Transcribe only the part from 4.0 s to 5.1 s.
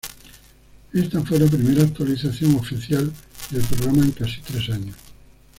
en casi tres años.